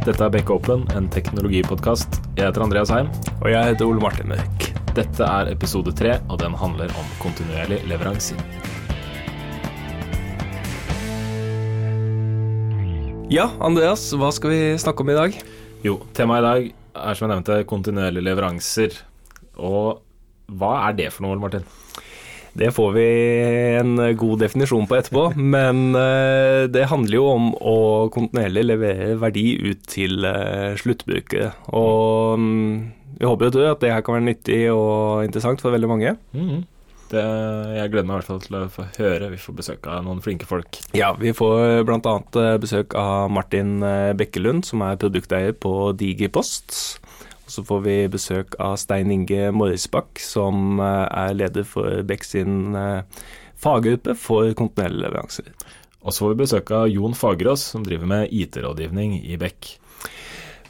[0.00, 2.22] Dette er Beck Open, en teknologipodkast.
[2.32, 3.10] Jeg heter Andreas Heim.
[3.42, 4.70] Og jeg heter Ole Martin Mørk.
[4.96, 8.38] Dette er episode tre, og den handler om kontinuerlig leveranse.
[13.28, 15.36] Ja, Andreas, hva skal vi snakke om i dag?
[15.84, 16.72] Jo, temaet i dag
[17.04, 18.96] er som jeg nevnte, kontinuerlige leveranser.
[19.60, 20.00] Og
[20.48, 21.68] hva er det for noe, Ole Martin?
[22.52, 23.06] Det får vi
[23.78, 27.76] en god definisjon på etterpå, men eh, det handler jo om å
[28.14, 31.52] kontinuerlig levere verdi ut til eh, sluttbrukere.
[31.78, 32.74] Og mm,
[33.20, 36.14] vi håper jo at det her kan være nyttig og interessant for veldig mange.
[36.34, 36.66] Mm.
[37.10, 37.22] Det,
[37.74, 39.30] jeg gleder meg i hvert fall til å få høre.
[39.32, 40.78] Vi får besøk av noen flinke folk.
[40.94, 42.14] Ja, vi får bl.a.
[42.62, 47.00] besøk av Martin eh, Bekkelund, som er produkteier på Digipost.
[47.50, 52.22] Og så får vi besøk av Stein Inge Morrisbakk, som eh, er leder for Beck
[52.22, 53.00] sin eh,
[53.58, 55.48] faggruppe for kontinuerlige leveranser.
[56.06, 59.72] Og så får vi besøk av Jon Fagerås, som driver med IT-rådgivning i Beck.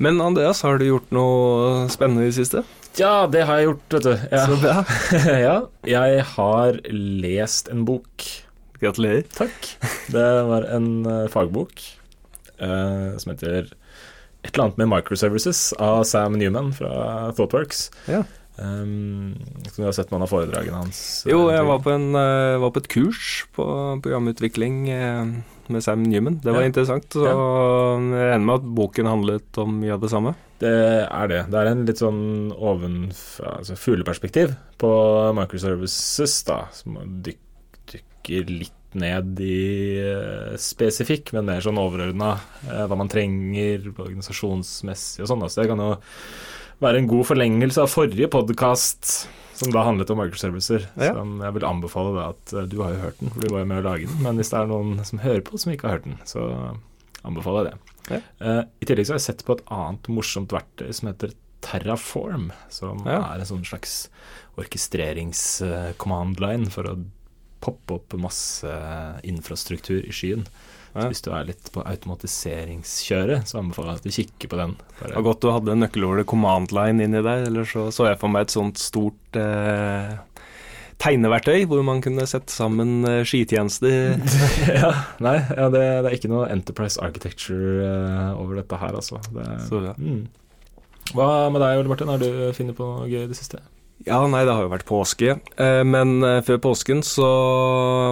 [0.01, 2.65] Men Andreas, har du gjort noe spennende i det siste?
[2.97, 4.25] Ja, det har jeg gjort, vet du.
[4.33, 4.47] Ja.
[4.49, 4.77] Så bra.
[5.45, 5.57] ja,
[5.93, 8.25] jeg har lest en bok.
[8.81, 9.29] Gratulerer.
[9.37, 9.69] Takk.
[10.17, 11.85] Det var en uh, fagbok
[12.57, 13.69] uh, som heter
[14.45, 17.91] et eller annet med microservices av Sam Newman fra Thoughtworks.
[18.09, 18.23] Ja.
[18.61, 19.37] Um,
[19.77, 21.23] du har sett noen av foredragene hans?
[21.29, 23.65] Jo, jeg var på, en, uh, var på et kurs på
[24.05, 25.31] programutvikling uh,
[25.73, 26.41] med Sam Newman.
[26.45, 26.69] Det var Ja.
[26.69, 27.09] interessant.
[27.15, 27.33] Så Ja.
[27.97, 30.35] jeg regner med at boken handlet om mye av det samme.
[30.61, 30.75] Det
[31.09, 31.47] er det.
[31.49, 34.91] Det er en litt sånn ovenfra altså fugleperspektiv på
[35.39, 42.33] microservices, da, som dykker litt ned i eh, spesifikk, men mer sånn overordna
[42.69, 45.45] eh, hva man trenger organisasjonsmessig og sånn.
[45.49, 45.91] Så det kan jo
[46.81, 49.29] være en god forlengelse av forrige podkast,
[49.61, 50.87] som da handlet om microservicer.
[50.97, 51.13] Ja.
[51.19, 53.63] Som jeg vil anbefale deg at eh, du har jo hørt den, for du var
[53.65, 54.23] jo med å lage den.
[54.25, 56.47] Men hvis det er noen som hører på som ikke har hørt den, så
[57.29, 57.87] anbefaler jeg det.
[58.11, 58.21] Ja.
[58.81, 63.05] I tillegg så har jeg sett på et annet morsomt verktøy som heter Terraform, som
[63.05, 63.21] Ja.
[63.35, 64.09] er en sånn slags
[64.59, 66.95] orkestrerings-command line for å
[67.61, 68.75] poppe opp masse
[69.29, 70.47] infrastruktur i skyen.
[70.91, 71.05] Ja.
[71.07, 74.73] hvis du er litt på automatiseringskjøret, så anbefaler jeg at du kikker på den.
[74.99, 78.33] Det var godt du hadde nøkkelordet command line inni der, eller så så jeg for
[78.33, 80.17] meg et sånt stort eh,
[81.01, 84.19] tegneverktøy hvor man kunne sette sammen eh, skitjenester.
[84.81, 84.93] ja,
[85.23, 89.23] nei, ja, det, det er ikke noe Enterprise Architecture eh, over dette her, altså.
[89.31, 89.95] Det, Så ja.
[89.95, 90.25] mm.
[91.15, 92.11] Hva med deg, Ole Martin?
[92.11, 93.63] Har du funnet på noe gøy i det siste?
[94.09, 95.35] Ja, nei, det har jo vært påske.
[95.61, 97.27] Eh, men eh, før påsken så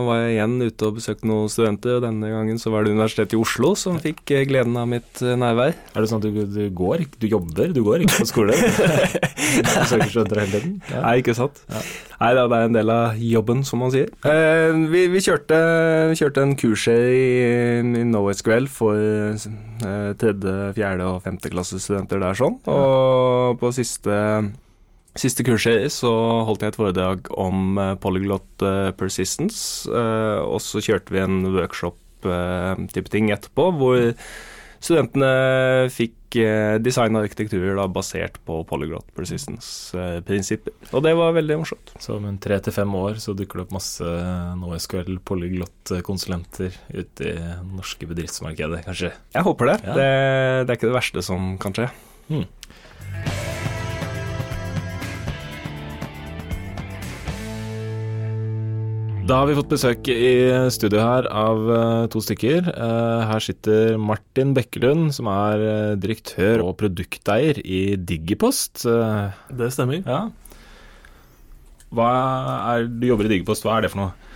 [0.05, 3.37] var jeg igjen ute og besøkte noen studenter, og denne gangen så var det Universitetet
[3.39, 5.73] i Oslo som fikk eh, gleden av mitt nærvær.
[5.73, 8.59] Er det sånn at du, du går, du jobber, du går ikke på skole?
[9.65, 10.77] du søker studenter hele tiden?
[10.93, 11.07] Ja.
[11.07, 11.65] Nei, ikke sant?
[11.73, 11.83] Ja.
[12.19, 14.13] Nei da, det er en del av jobben, som man sier.
[14.29, 15.65] Eh, vi, vi, kjørte,
[16.13, 19.01] vi kjørte en kursserie i, i kveld for
[20.21, 22.61] tredje, fjerde og femteklassestudenter der sånn.
[22.69, 24.17] Og på siste,
[25.21, 26.11] siste kursserie så
[26.49, 31.41] holdt jeg et foredrag om eh, polyglot eh, persistence, eh, og så kjørte vi en
[31.55, 34.15] workshop-type ting etterpå, hvor
[34.79, 40.75] Studentene fikk design design arkitektur da, basert på polyglot persistence-prinsipper.
[40.93, 41.91] og det var veldig morsomt.
[41.99, 44.13] Så om tre til fem år så dukker det opp masse
[44.61, 47.35] NoSQL polyglot-konsulenter ute i
[47.73, 49.11] norske bedriftsmarkedet, kanskje.
[49.35, 49.79] Jeg håper det.
[49.83, 49.97] Ja.
[49.99, 50.09] det.
[50.69, 51.89] Det er ikke det verste som kan skje.
[59.29, 60.29] Da har vi fått besøk i
[60.73, 62.71] studio her av eh, to stykker.
[62.71, 68.87] Eh, her sitter Martin Bekkelund, som er eh, direktør og produkteier i Digipost.
[68.89, 70.01] Det stemmer.
[70.07, 70.23] ja.
[71.93, 72.09] Hva
[72.73, 74.28] er, du jobber i Digipost, hva er det for noe?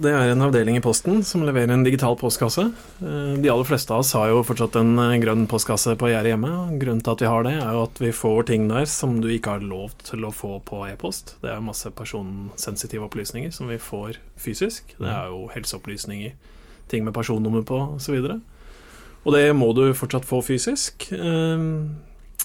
[0.00, 2.62] Det er en avdeling i Posten som leverer en digital postkasse.
[3.04, 6.32] Eh, De aller fleste av oss har jo fortsatt en eh, grønn postkasse på gjerdet
[6.32, 6.52] hjemme.
[6.80, 9.28] Grunnen til at vi har det, er jo at vi får ting der som du
[9.28, 11.36] ikke har lov til å få på e-post.
[11.44, 14.96] Det er masse personsensitive opplysninger som vi får fysisk.
[14.96, 16.32] Det er jo helseopplysninger,
[16.88, 18.16] ting med personnummer på osv.
[18.24, 18.40] Og,
[19.26, 21.10] og det må du fortsatt få fysisk.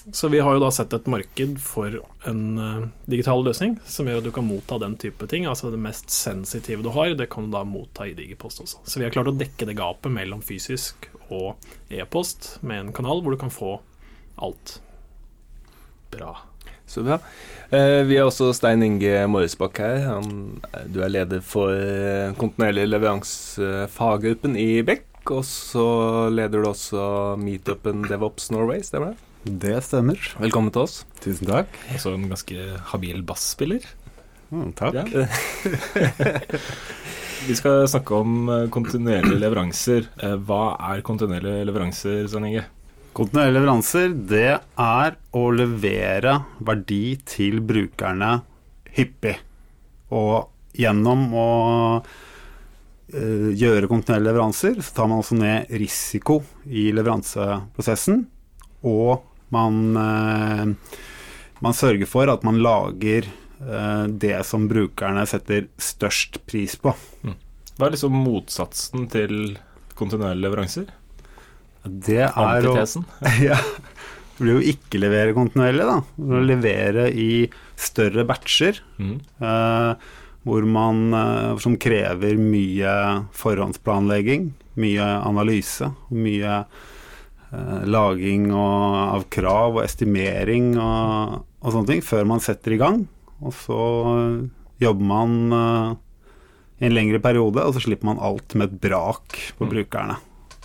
[0.06, 4.06] Eh, Så vi har jo da sett et marked for en eh, digital løsning som
[4.08, 5.46] gjør at du kan motta den type ting.
[5.46, 8.78] Altså det mest sensitive du har, det kan du da motta i Digipost også.
[8.84, 11.56] Så vi har klart å dekke det gapet mellom fysisk og
[11.92, 13.78] e-post med en kanal hvor du kan få
[14.38, 14.78] alt.
[16.10, 16.36] Bra.
[16.88, 17.18] Så bra.
[17.68, 19.98] Eh, vi har også Stein Inge Morrisbakk her.
[20.06, 25.04] Han, du er leder for eh, kontinuerlig leveranse-faggruppen i Beck.
[25.28, 25.84] Og så
[26.32, 27.02] leder du også
[27.36, 29.27] meetupen DevOps Norway, stemmer det?
[29.48, 30.18] Det stemmer.
[30.42, 30.98] Velkommen til oss.
[31.24, 31.72] Tusen takk.
[31.94, 33.84] Også en ganske habil basspiller.
[34.52, 34.98] Mm, takk.
[35.08, 35.24] Ja.
[37.48, 40.08] Vi skal snakke om eh, kontinuerlige leveranser.
[40.20, 42.66] Eh, Hva er kontinuerlige leveranser, Svein Inge?
[43.16, 46.34] Kontinuerlige leveranser, det er å levere
[46.68, 48.42] verdi til brukerne
[48.98, 49.38] hyppig.
[50.12, 51.48] Og gjennom å
[53.14, 58.26] eh, gjøre kontinuerlige leveranser, så tar man også ned risiko i leveranseprosessen.
[58.84, 59.24] Og
[59.54, 60.96] man, eh,
[61.64, 66.94] man sørger for at man lager eh, det som brukerne setter størst pris på.
[67.78, 69.58] Hva er liksom motsatsen til
[69.98, 70.88] kontinuerlige leveranser?
[71.88, 72.74] Det er å
[73.48, 75.98] ja, Det blir jo ikke levere kontinuerlig, da.
[76.42, 77.46] Levere i
[77.78, 78.82] større batcher.
[78.98, 79.18] Mm.
[79.38, 80.08] eh,
[80.48, 82.92] hvor man, eh, som krever mye
[83.36, 86.62] forhåndsplanlegging, mye analyse, mye
[87.88, 93.06] laging og, av krav og estimering og, og sånne ting før man setter i gang.
[93.40, 93.78] Og så
[94.82, 95.94] jobber man uh,
[96.78, 99.70] i en lengre periode, og så slipper man alt med et brak på Mm.
[99.72, 100.18] brukerne.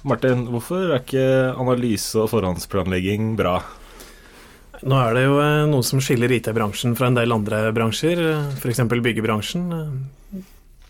[0.03, 3.61] Martin, hvorfor er ikke analyse og forhåndsplanlegging bra?
[4.83, 8.19] Nå er det jo eh, noe som skiller IT-bransjen fra en del andre bransjer,
[8.59, 8.81] f.eks.
[8.91, 9.69] byggebransjen.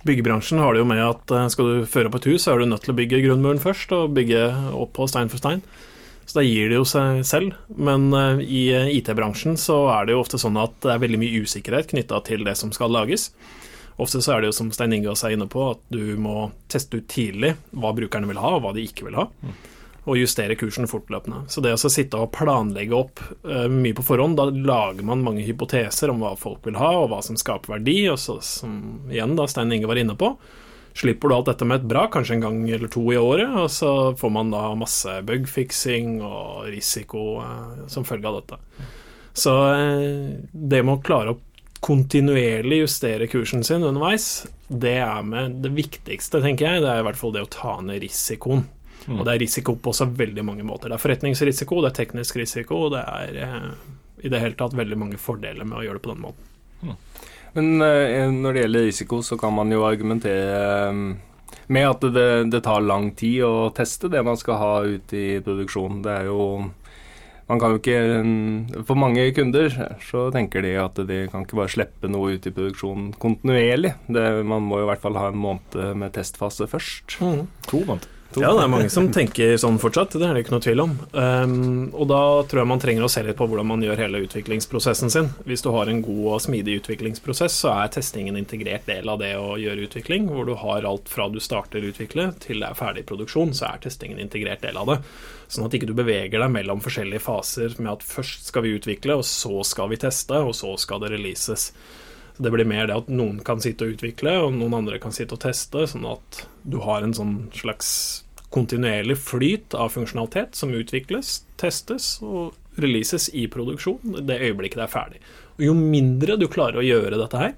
[0.03, 2.59] Byggebransjen har det jo med at eh, skal du føre opp et hus, så er
[2.59, 4.45] du nødt til å bygge grunnmuren først, og bygge
[4.75, 5.63] opp på stein for stein.
[6.25, 7.55] Så da gir det jo seg selv.
[7.71, 11.21] Men eh, i eh, IT-bransjen så er det jo ofte sånn at det er veldig
[11.23, 13.29] mye usikkerhet knytta til det som skal lages.
[14.01, 16.50] Ofte så er det jo som Stein Inge også er inne på, at du må
[16.71, 19.27] teste ut tidlig hva brukerne vil ha, og hva de ikke vil ha.
[20.03, 21.45] Og justere kursen fortløpende.
[21.47, 25.45] Så det å sitte og planlegge opp uh, mye på forhånd, da lager man mange
[25.47, 29.38] hypoteser om hva folk vil ha, og hva som skaper verdi, og så, som igjen
[29.39, 30.33] da Stein Inge var inne på,
[31.00, 33.71] slipper du alt dette med et bra, kanskje en gang eller to i året, og
[33.71, 38.91] så får man da masse bugfiksing og risiko uh, som følge av dette.
[39.39, 41.41] Så uh, det med å klare å
[41.83, 46.83] kontinuerlig justere kursen sin underveis, det er med det viktigste, tenker jeg.
[46.83, 48.63] Det er i hvert fall det å ta ned risikoen.
[49.07, 49.19] Mm.
[49.19, 50.89] Og det er risiko på så veldig mange måter.
[50.89, 53.69] Det er forretningsrisiko, det er teknisk risiko, og det er eh,
[54.23, 56.50] i det hele tatt veldig mange fordeler med å gjøre det på den måten.
[57.53, 61.01] Men eh, når det gjelder risiko, så kan man jo argumentere eh,
[61.73, 65.27] med at det, det tar lang tid å teste det man skal ha ut i
[65.44, 66.01] produksjon.
[66.05, 66.71] Det er jo
[67.44, 69.67] Man kan jo ikke mm, For mange kunder
[70.01, 73.94] så tenker de at de kan ikke bare slippe noe ut i produksjon kontinuerlig.
[74.07, 77.19] Det, man må jo i hvert fall ha en måned med testfase først.
[77.69, 78.12] To måneder.
[78.41, 80.95] Ja, det er mange som tenker sånn fortsatt, det er det ikke noe tvil om.
[81.12, 81.56] Um,
[81.91, 85.13] og da tror jeg man trenger å se litt på hvordan man gjør hele utviklingsprosessen
[85.13, 85.30] sin.
[85.47, 89.21] Hvis du har en god og smidig utviklingsprosess, så er testing en integrert del av
[89.21, 92.80] det å gjøre utvikling, hvor du har alt fra du starter utvikle til det er
[92.80, 95.00] ferdig produksjon, så er testing en integrert del av det.
[95.53, 99.19] Sånn at ikke du beveger deg mellom forskjellige faser med at først skal vi utvikle,
[99.19, 101.69] og så skal vi teste, og så skal det releases.
[102.36, 105.13] Så Det blir mer det at noen kan sitte og utvikle, og noen andre kan
[105.13, 108.23] sitte og teste, sånn at du har en sånn slags
[108.53, 114.94] kontinuerlig flyt av funksjonalitet som utvikles, testes og releases i produksjon det øyeblikket det er
[114.94, 115.21] ferdig.
[115.57, 117.55] Og Jo mindre du klarer å gjøre dette her,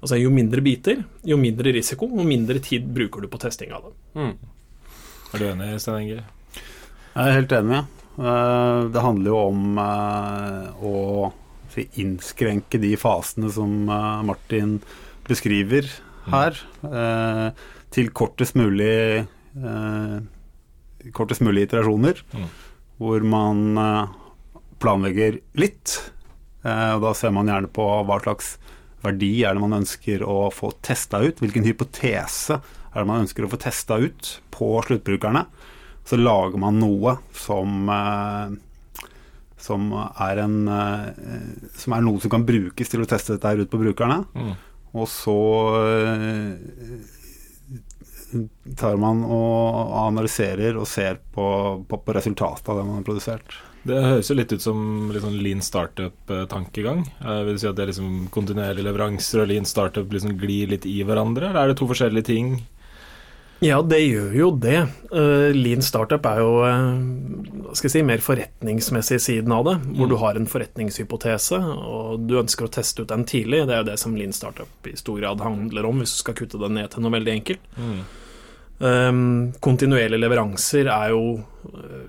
[0.00, 3.88] altså jo mindre biter, jo mindre risiko, og mindre tid bruker du på testing av
[3.88, 3.94] det.
[4.18, 4.34] Mm.
[5.28, 6.24] Er du enig, Stein Inge?
[7.14, 7.82] Jeg er helt enig.
[8.18, 10.96] Eh, Det handler jo om eh, å
[11.98, 14.78] innskrenke de fasene som eh, Martin
[15.28, 15.86] beskriver
[16.32, 16.56] her,
[16.88, 17.50] eh,
[17.94, 19.26] til kortest mulig
[21.14, 22.48] kortest mulig iterasjoner, Mm.
[22.98, 24.08] hvor man eh,
[24.80, 26.10] planlegger litt.
[26.64, 28.56] eh, Og da ser man gjerne på hva slags
[29.02, 31.38] verdi er det man ønsker å få testa ut.
[31.38, 35.46] Hvilken hypotese er det man ønsker å få testa ut på sluttbrukerne.
[36.04, 38.56] Så lager man noe som eh,
[39.58, 41.08] som er, en, eh,
[41.76, 44.20] som er noe som kan brukes til å teste dette her ut på brukerne.
[44.34, 44.52] Mm.
[44.94, 45.34] Og så
[45.82, 46.54] eh,
[48.76, 51.46] tar man og analyserer og ser på,
[51.88, 53.56] på, på resultatet av det man har produsert.
[53.88, 54.80] Det høres jo litt ut som
[55.16, 57.04] sånn lean startup-tankegang.
[57.22, 60.74] Eh, vil du si at det er liksom kontinuerlige leveranser og lean startup liksom glir
[60.74, 62.58] litt i hverandre, eller er det to forskjellige ting?
[63.64, 64.84] Ja, det gjør jo det.
[65.10, 66.92] Uh, lean startup er jo uh,
[67.64, 70.12] hva skal jeg si, mer forretningsmessig siden av det, hvor Mm.
[70.12, 73.64] du har en forretningshypotese, og du ønsker å teste ut den tidlig.
[73.66, 76.38] Det er jo det som lean startup i stor grad handler om, hvis du skal
[76.38, 77.66] kutte det ned til noe veldig enkelt.
[77.74, 77.98] Mm.
[78.78, 81.40] Um, kontinuerlige leveranser er jo
[81.74, 82.06] uh,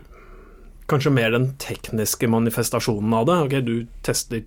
[0.89, 3.37] kanskje mer den tekniske manifestasjonen av det.
[3.47, 4.45] Okay, du tester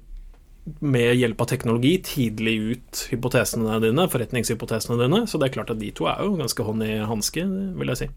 [0.79, 5.81] med hjelp av teknologi tidlig ut hypotesene dine, forretningshypotesene dine, så det er klart at
[5.81, 7.47] de to er jo ganske hånd i hanske,
[7.81, 8.09] vil jeg si.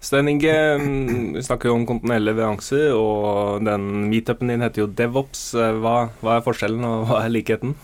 [0.00, 4.92] Stein Inge, mm, vi snakker jo om kontinuerlige leveranser, og den meetupen din heter jo
[4.96, 5.50] DevOps.
[5.52, 7.74] Eh, Hva, hva er forskjellen, og hva er likheten?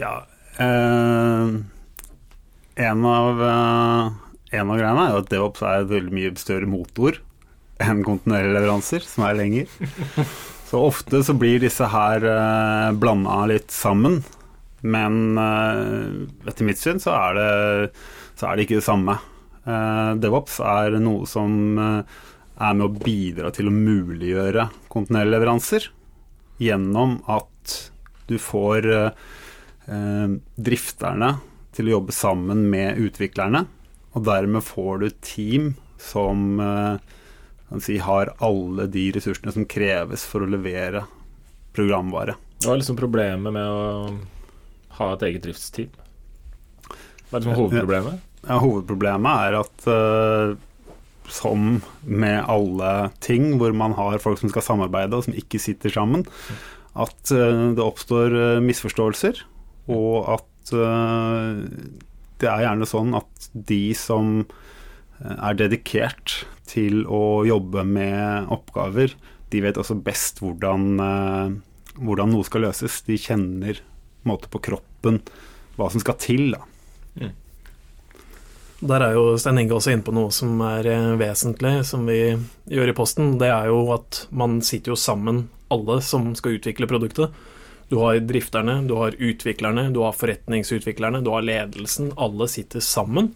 [0.00, 0.14] Ja,
[0.56, 1.52] eh,
[2.88, 4.16] en, av, eh,
[4.54, 7.18] en av greiene er jo at DevOps er et veldig mye større motor
[7.82, 9.72] enn kontinuerlige leveranser, som er lenger.
[10.66, 14.18] Så ofte så blir disse her eh, blanda litt sammen.
[14.82, 17.50] Men eh, etter mitt syn så er det,
[18.34, 19.14] så er det ikke det samme.
[19.62, 22.02] Eh, DevOps er noe som uh,
[22.56, 25.88] er med å bidra til å muliggjøre kontinuerlige leveranser
[26.62, 27.74] gjennom at
[28.26, 28.86] du får
[29.86, 31.28] drifterne
[31.76, 33.66] til å jobbe sammen med utviklerne,
[34.16, 36.56] og dermed får du team som
[37.82, 41.04] si, har alle de ressursene som kreves for å levere
[41.76, 42.36] programvare.
[42.64, 44.14] Hva er liksom problemet med å
[44.98, 45.90] ha et eget driftsteam?
[46.86, 48.22] Hva er liksom hovedproblemet?
[48.46, 50.54] Ja, hovedproblemet er at uh,
[51.32, 52.92] som med alle
[53.24, 56.24] ting hvor man har folk som skal samarbeide og som ikke sitter sammen,
[56.96, 59.42] at uh, det oppstår uh, misforståelser,
[59.92, 60.72] og at
[62.42, 64.38] det er gjerne sånn at de som
[65.22, 69.14] er dedikert til å jobbe med oppgaver,
[69.52, 71.00] de vet også best hvordan,
[71.96, 72.98] hvordan noe skal løses.
[73.06, 73.80] De kjenner
[74.26, 75.22] måte, på kroppen
[75.76, 76.50] hva som skal til.
[76.56, 76.62] da.
[77.20, 77.34] Mm.
[78.86, 82.20] Der er jo Stein Inge også inne på noe som er eh, vesentlig, som vi
[82.68, 83.36] gjør i Posten.
[83.40, 87.32] Det er jo at man sitter jo sammen, alle som skal utvikle produktet.
[87.88, 92.12] Du har drifterne, du har utviklerne, du har forretningsutviklerne, du har ledelsen.
[92.16, 93.30] Alle sitter sammen.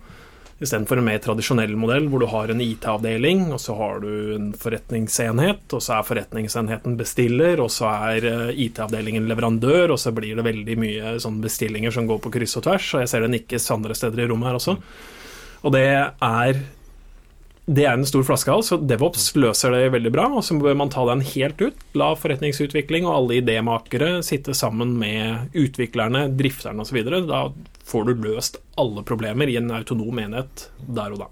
[0.61, 4.50] Istedenfor en mer tradisjonell modell hvor du har en IT-avdeling, og så har du en
[4.52, 10.37] forretningsenhet, og så er forretningsenheten bestiller, og så er eh, IT-avdelingen leverandør, og så blir
[10.37, 13.33] det veldig mye sånn bestillinger som går på kryss og tvers, og jeg ser det
[13.38, 14.76] nikkes andre steder i rommet her også.
[15.64, 16.61] Og det er
[17.70, 20.26] det er en stor flaskehals, så DevOps løser det veldig bra.
[20.34, 21.84] Og så bør man ta den helt ut.
[21.98, 27.02] La forretningsutvikling og alle idémakere sitte sammen med utviklerne, drifterne osv.
[27.28, 27.44] Da
[27.90, 31.30] får du løst alle problemer i en autonom enhet der og da.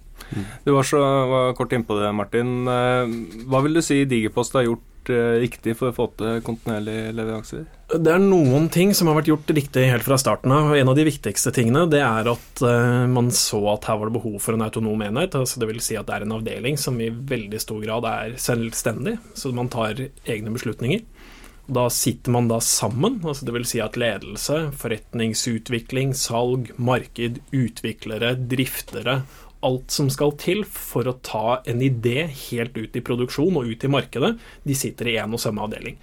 [0.64, 2.54] Du var så var kort innpå det, Martin.
[2.68, 3.16] Eh,
[3.48, 7.64] hva vil du si Digipost har gjort Eh, riktig for å få til kontinuerlige leveranser?
[7.88, 10.74] Det er noen ting som har vært gjort riktig helt fra starten av.
[10.76, 14.18] En av de viktigste tingene det er at uh, man så at her var det
[14.18, 15.38] behov for en autonom enhet.
[15.38, 19.16] altså vil Si at det er en avdeling som i veldig stor grad er selvstendig,
[19.32, 19.96] så man tar
[20.28, 21.06] egne beslutninger.
[21.68, 29.22] Da sitter man da sammen, altså vil Si at ledelse, forretningsutvikling, salg, marked, utviklere, driftere
[29.66, 33.84] alt som skal til for å ta en idé helt ut i produksjon og ut
[33.84, 35.98] i markedet, de sitter i én og samme avdeling.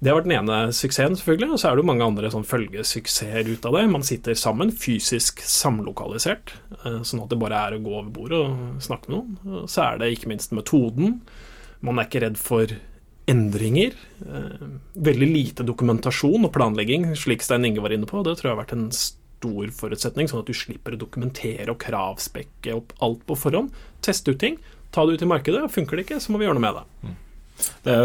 [0.00, 2.46] Det har vært den ene suksessen, selvfølgelig, og så er det jo mange andre sånn
[2.48, 3.82] følgesuksesser ut av det.
[3.92, 8.38] Man sitter sammen, fysisk samlokalisert, eh, sånn at det bare er å gå over bordet
[8.40, 9.68] og snakke med noen.
[9.68, 11.20] Så er det ikke minst metoden.
[11.84, 12.72] Man er ikke redd for
[13.28, 13.92] endringer.
[14.24, 14.66] Eh,
[14.96, 18.24] veldig lite dokumentasjon og planlegging, slik Stein Inge var inne på.
[18.24, 21.80] Det tror jeg har vært en stor forutsetning, sånn at du slipper å dokumentere og
[21.80, 23.72] kravspekke opp alt på forhånd.
[24.04, 24.58] Teste ut ting,
[24.92, 25.64] ta det ut i markedet.
[25.72, 26.84] Funker det ikke, så må vi gjøre noe med det.
[27.06, 27.16] Mm.
[27.84, 28.04] Det er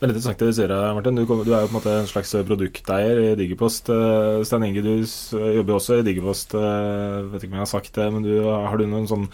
[0.00, 1.18] veldig interessant det du sier, Martin.
[1.18, 3.90] Du, er jo på en måte en slags produkteier i Digipost.
[3.92, 4.94] Eh, Stein Inge, du
[5.58, 6.56] jobber også i Digipost.
[6.58, 9.28] Eh, vet ikke om jeg har sagt det, men du, har du noen sånn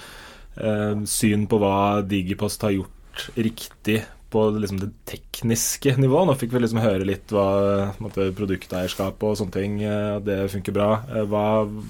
[0.57, 6.29] eh, syn på hva Digipost har gjort riktig på liksom det tekniske nivået.
[6.29, 10.77] Nå fikk vi liksom høre litt hva måtte, produkteierskap og sånne ting eh, det funker
[10.77, 10.91] bra.
[11.11, 11.45] Eh, hva,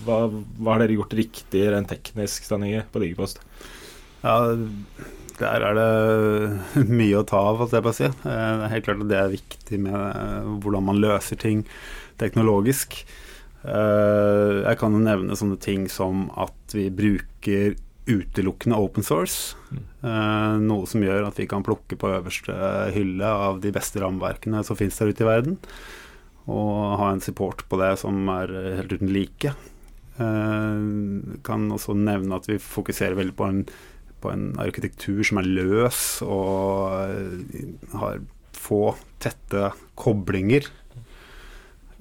[0.06, 3.42] hva, hva har dere gjort riktig rent teknisk Stanninger, på Digipost?
[4.22, 4.37] Ja,
[5.38, 8.11] der er det mye å ta av, holdt jeg på å si.
[8.11, 11.66] Eh, det er helt klart at det er viktig med hvordan man løser ting
[12.22, 13.02] teknologisk.
[13.62, 17.76] Jeg kan nevne sånne ting som at vi bruker
[18.12, 19.57] utelukkende open source.
[19.73, 19.88] Mm.
[20.66, 22.54] noe som gjør at vi kan plukke på øverste
[22.92, 25.59] hylle av de beste rammeverkene som finnes der ute i verden.
[26.50, 28.50] Og ha en support på det som er
[28.81, 29.54] helt uten like.
[30.19, 33.62] Uh, kan også nevne at vi fokuserer veldig på en,
[34.21, 36.92] på en arkitektur som er løs og
[37.95, 38.21] har
[38.62, 38.83] få
[39.23, 40.66] tette koblinger.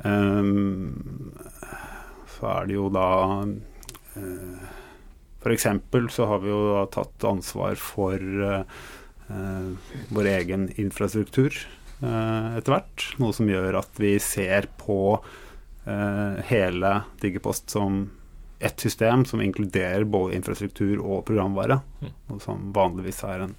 [0.04, 1.32] Um,
[2.36, 3.08] så er det jo da
[5.42, 5.68] F.eks.
[6.14, 8.66] så har vi jo tatt ansvar for eh,
[10.14, 11.56] vår egen infrastruktur
[12.04, 13.06] eh, etter hvert.
[13.22, 18.04] Noe som gjør at vi ser på eh, hele Digipost som
[18.62, 21.80] ett system som inkluderer både infrastruktur og programvare.
[22.30, 23.56] Noe som vanligvis er, en,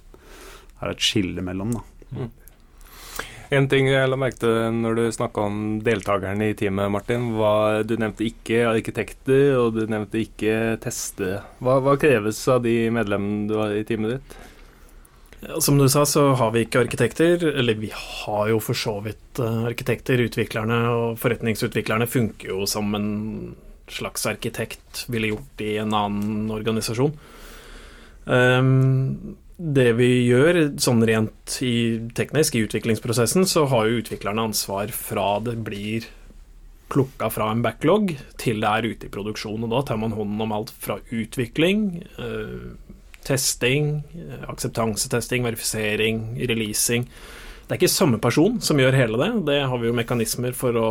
[0.79, 1.75] er et skille mellom.
[1.75, 1.83] Da.
[2.13, 2.31] Mm.
[3.53, 7.83] En ting jeg la merke til når du snakka om deltakerne i teamet, Martin, var
[7.85, 11.43] du nevnte ikke arkitekter, og du nevnte ikke testere.
[11.61, 14.35] Hva, hva kreves av de medlemmene du har i teamet ditt?
[15.59, 17.43] Som du sa, så har vi ikke arkitekter.
[17.51, 20.23] Eller vi har jo for så vidt eh, arkitekter.
[20.23, 23.11] Utviklerne og forretningsutviklerne funker jo som en
[23.91, 27.11] slags arkitekt ville gjort i en annen organisasjon.
[28.23, 34.93] Um, det vi gjør, sånn rent i teknisk, i utviklingsprosessen, så har jo utviklerne ansvar
[34.95, 36.07] fra det blir
[36.93, 39.63] plukka fra en backlog til det er ute i produksjon.
[39.65, 42.73] Og da tar man hånden om alt fra utvikling, eh,
[43.23, 47.07] testing, eh, akseptansetesting, verifisering, releasing.
[47.63, 49.45] Det er ikke samme person som gjør hele det.
[49.47, 50.89] Det har vi jo mekanismer for å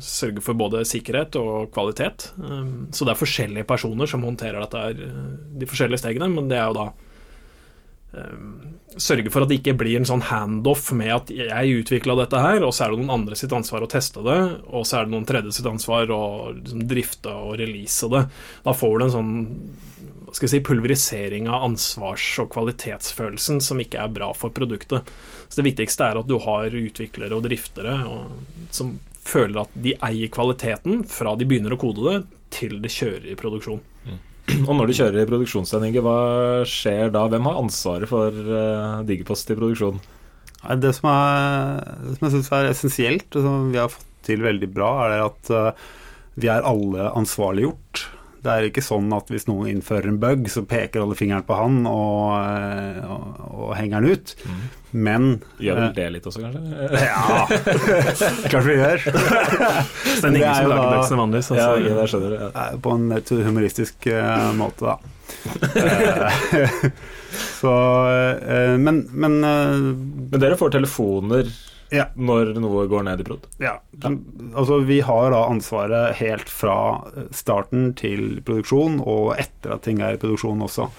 [0.00, 2.32] sørge for både sikkerhet og kvalitet.
[2.38, 5.10] Um, så det er forskjellige personer som håndterer dette
[5.60, 6.86] de forskjellige stegene, men det er jo da
[8.94, 12.62] Sørge for at det ikke blir en sånn handoff med at jeg utvikla dette her,
[12.62, 14.38] og så er det noen andre sitt ansvar å teste det,
[14.70, 16.22] og så er det noen tredje sitt ansvar å
[16.54, 18.22] liksom, drifte og release det.
[18.62, 19.34] Da får du en sånn
[20.34, 25.10] skal si, pulverisering av ansvars- og kvalitetsfølelsen som ikke er bra for produktet.
[25.48, 28.32] Så Det viktigste er at du har utviklere og driftere og,
[28.74, 32.16] som føler at de eier kvaliteten fra de begynner å kode det,
[32.54, 33.80] til det kjører i produksjon.
[34.04, 34.18] Mm.
[34.68, 36.18] Og når du kjører i produksjonssendinger, hva
[36.68, 37.26] skjer da?
[37.32, 40.00] Hvem har ansvaret for uh, Digipost i produksjon?
[40.80, 44.44] Det som, er, det som jeg syns er essensielt, og som vi har fått til
[44.44, 45.88] veldig bra, er at uh,
[46.40, 48.03] vi er alle ansvarliggjort.
[48.44, 51.56] Det er ikke sånn at hvis noen innfører en bug, så peker alle fingeren på
[51.56, 54.34] han og, eh, og, og henger den ut.
[54.44, 54.64] Mm.
[55.06, 55.28] Men
[55.64, 56.60] Gjør vel eh, det litt også, kanskje?
[57.00, 57.46] ja,
[58.52, 59.00] klart vi gjør.
[59.08, 61.50] det er ingen som lager bugs vanligvis.
[61.54, 61.64] Altså.
[61.64, 62.38] Ja, det skjønner du.
[62.44, 62.68] Ja.
[62.84, 64.96] På en litt humoristisk uh, måte, da.
[67.56, 71.48] så uh, Men, men, uh, men dere får telefoner
[71.94, 72.08] ja.
[72.14, 73.46] når noe går ned i prod.
[73.62, 73.76] Ja.
[74.04, 76.76] Altså, vi har da ansvaret helt fra
[77.34, 80.90] starten til produksjon, og etter at ting er i produksjon også.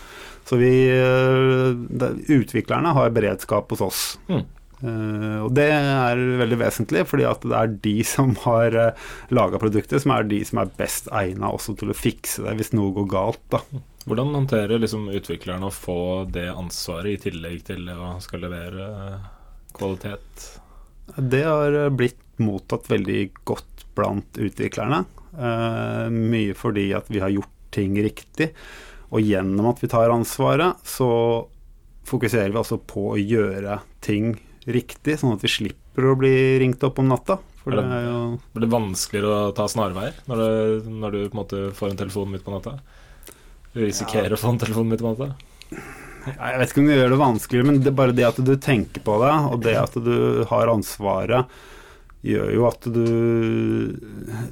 [0.46, 4.04] Så vi eh, Utviklerne har beredskap hos oss.
[4.30, 4.46] Mm.
[4.84, 9.14] Uh, og det er veldig vesentlig, fordi at det er de som har uh, eh,
[9.34, 12.74] laga produktet, som er de som er best egna også til å fikse det hvis
[12.76, 13.42] noe går galt.
[13.56, 13.64] da.
[14.06, 18.90] Hvordan håndterer liksom utviklerne å få det ansvaret, i tillegg til å skal levere
[19.74, 20.46] kvalitet?
[21.16, 25.04] Det har blitt mottatt veldig godt blant utviklerne.
[25.36, 28.52] Uh, mye fordi at vi har gjort ting riktig.
[29.14, 31.10] Og gjennom at vi tar ansvaret, så
[32.06, 36.84] fokuserer vi altså på å gjøre ting riktig, sånn at vi slipper å bli ringt
[36.86, 37.38] opp om natta.
[37.62, 38.20] For det, det, jo...
[38.54, 42.02] Blir det vanskeligere å ta snarveier når, det, når, du på en måte får en
[42.04, 42.78] telefon midt på natta?
[43.74, 44.38] Du risikerer ja.
[44.38, 45.32] å få en telefon midt på natta?
[46.26, 48.54] Jeg vet ikke om det gjør det vanskeligere, men det er bare det at du
[48.62, 50.18] tenker på det, og det at du
[50.50, 51.56] har ansvaret,
[52.26, 53.06] gjør jo at du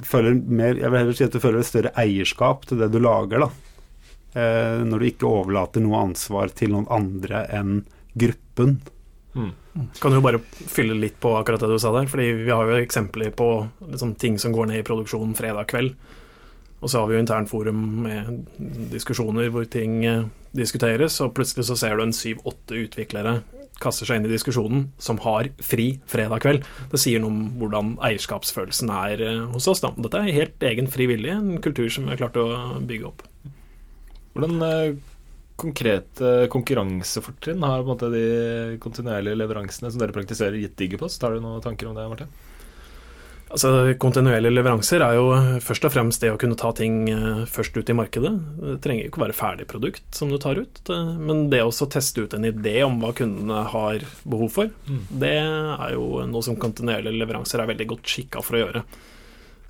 [0.06, 3.00] føler mer Jeg vil heller si at du føler et større eierskap til det du
[3.02, 3.50] lager, da.
[4.34, 7.80] Eh, når du ikke overlater noe ansvar til noen andre enn
[8.14, 8.78] gruppen.
[9.34, 9.50] Mm.
[9.98, 10.38] Kan du bare
[10.70, 13.48] fylle litt på akkurat det du sa der, fordi vi har jo eksempler på
[13.90, 15.94] liksom, ting som går ned i produksjonen fredag kveld.
[16.78, 18.32] Og så har vi jo internforum med
[18.92, 23.40] diskusjoner hvor ting eh, diskuteres, og plutselig så ser du en syv-åtte utviklere
[23.82, 26.68] kaster seg inn i diskusjonen som har fri fredag kveld.
[26.92, 29.82] Det sier noe om hvordan eierskapsfølelsen er eh, hos oss.
[29.84, 29.92] Da.
[29.98, 32.46] Dette er helt egen frivillig, en kultur som vi har klart å
[32.86, 33.26] bygge opp.
[34.34, 34.96] Hvordan eh,
[35.60, 38.24] konkrete konkurransefortrinn har de
[38.82, 41.22] kontinuerlige leveransene som dere praktiserer, gitt Digipost?
[41.22, 42.32] Har du noen tanker om det, Martin?
[43.54, 43.70] Altså,
[44.02, 45.28] Kontinuerlige leveranser er jo
[45.62, 48.32] først og fremst det å kunne ta ting eh, først ut i markedet.
[48.58, 50.80] Det trenger jo ikke være ferdig produkt som du tar ut,
[51.22, 55.04] men det å teste ut en idé om hva kundene har behov for, mm.
[55.22, 58.84] det er jo noe som kontinuerlige leveranser er veldig godt skikka for å gjøre.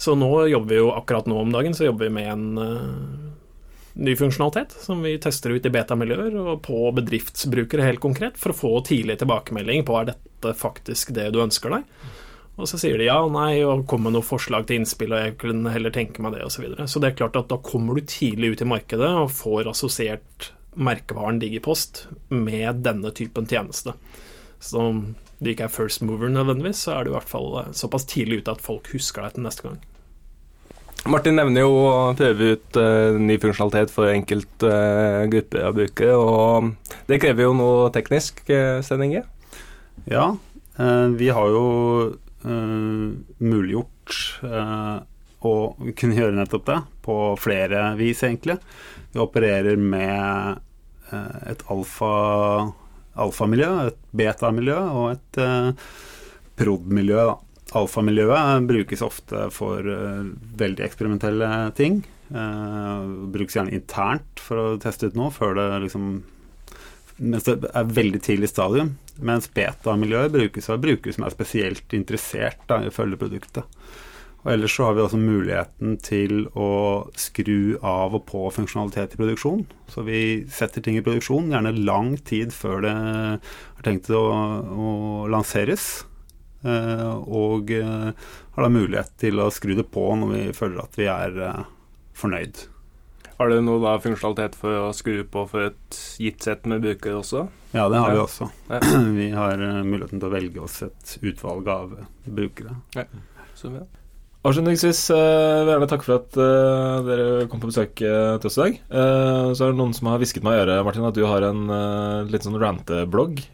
[0.01, 3.35] Så nå jobber vi jo akkurat nå om dagen så jobber vi med en uh,
[3.95, 8.59] ny funksjonalitet som vi tester ut i betamiljøer og på bedriftsbrukere helt konkret, for å
[8.59, 11.87] få tidlig tilbakemelding på er dette faktisk det du ønsker deg.
[12.55, 15.25] Og så sier de ja og nei, og kommer med noen forslag til innspill, og
[15.25, 16.55] jeg kunne heller tenke meg det, osv.
[16.55, 16.87] Så, videre.
[16.91, 20.53] så det er klart at da kommer du tidlig ut i markedet og får assosiert
[20.75, 23.95] merkevaren Digipost med denne typen tjeneste.
[24.63, 25.03] Så om
[25.43, 28.43] du ikke er first mover nødvendigvis, så er du i hvert fall eh, såpass tidlig
[28.43, 29.83] ute at folk husker deg til neste gang.
[31.11, 36.15] Martin nevner jo å prøve ut uh, ny funksjonalitet for enkelte uh, grupper av brukere,
[36.17, 39.05] og det krever jo noe teknisk, uh, Sten
[40.09, 40.31] Ja,
[41.15, 41.67] vi har jo
[42.45, 44.99] muliggjort uh,
[45.45, 45.55] å
[45.97, 48.59] kunne gjøre nettopp det, på flere vis, egentlig.
[49.13, 50.61] Vi opererer med
[51.13, 52.13] uh, et alfa,
[53.27, 55.41] alfamiljø, et betamiljø og et
[56.59, 57.31] prod-miljø.
[57.75, 62.05] Alfamiljøet brukes ofte for veldig eksperimentelle ting.
[63.35, 66.13] brukes gjerne internt for å teste ut noe, før det liksom
[67.17, 68.95] mens det er veldig tidlig stadium.
[69.23, 73.69] Mens beta-miljøet brukes av brukere som er spesielt interessert da, i å følge produktet.
[74.45, 76.71] Og ellers så har vi også muligheten til å
[77.17, 79.63] skru av og på funksjonalitet i produksjon.
[79.89, 80.19] Så vi
[80.53, 84.25] setter ting i produksjon gjerne lang tid før det er tenkt å,
[84.69, 84.91] å
[85.33, 86.05] lanseres.
[86.65, 88.11] Eh, og eh,
[88.57, 91.67] har da mulighet til å skru det på når vi føler at vi er eh,
[92.21, 92.67] fornøyd.
[93.39, 97.19] Har du noe da funksjonalitet for å skru på for et gitt sett med brukere
[97.19, 97.49] også?
[97.75, 98.47] Ja, det har vi også.
[98.71, 98.79] Ja.
[99.19, 101.99] Vi har eh, muligheten til å velge oss et utvalg av
[102.31, 102.79] brukere.
[103.59, 103.83] Så bra.
[104.45, 108.59] Avslutningsvis eh, vil jeg gjerne takke for at eh, dere kom på besøk til oss
[108.59, 108.75] i dag.
[108.93, 111.47] Eh, så er det noen som har hvisket meg i øret, Martin, at du har
[111.49, 111.63] en
[112.29, 113.41] litt sånn ranteblogg.